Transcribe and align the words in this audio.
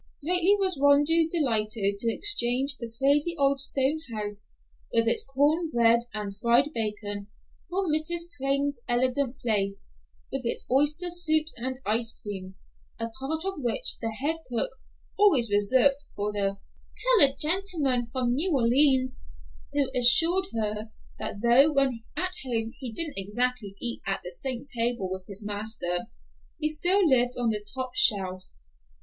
Greatly 0.25 0.55
was 0.59 0.79
Rondeau 0.79 1.27
delighted 1.31 1.99
to 1.99 2.11
exchange 2.11 2.77
the 2.79 2.91
crazy 2.97 3.35
old 3.37 3.59
stone 3.61 3.99
house, 4.11 4.49
with 4.91 5.07
its 5.07 5.23
corn 5.23 5.69
bread 5.69 6.05
and 6.11 6.35
fried 6.35 6.73
bacon, 6.73 7.27
for 7.69 7.85
Mrs. 7.87 8.21
Crane's 8.35 8.81
elegant 8.87 9.37
place, 9.43 9.91
with 10.31 10.43
its 10.43 10.65
oyster 10.71 11.11
soups 11.11 11.53
and 11.55 11.77
ice 11.85 12.19
creams, 12.19 12.63
a 12.99 13.09
part 13.19 13.45
of 13.45 13.61
which 13.61 13.99
the 13.99 14.09
head 14.11 14.37
cook 14.49 14.71
always 15.19 15.51
reserved 15.51 16.03
for 16.15 16.33
the 16.33 16.57
"colored 17.19 17.37
gentleman 17.37 18.07
from 18.07 18.33
New 18.33 18.53
Orleans," 18.55 19.21
who 19.71 19.87
assured 19.95 20.47
her, 20.55 20.91
that 21.19 21.41
though 21.43 21.71
when 21.71 22.01
at 22.17 22.33
home 22.43 22.73
he 22.79 22.91
didn't 22.91 23.17
exactly 23.19 23.75
eat 23.79 24.01
at 24.07 24.21
the 24.23 24.31
same 24.31 24.65
table 24.65 25.11
with 25.11 25.27
his 25.27 25.45
master, 25.45 26.07
he 26.57 26.69
still 26.69 27.07
lived 27.07 27.37
on 27.37 27.49
the 27.51 27.63
top 27.75 27.91
shelf! 27.93 28.49